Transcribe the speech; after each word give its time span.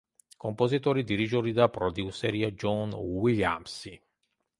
კომპოზიტორი, 0.43 1.03
დირიჟორი 1.11 1.53
და 1.59 1.67
პროდიუსერია 1.75 2.49
ჯონ 2.65 2.97
უილიამსი. 3.03 3.95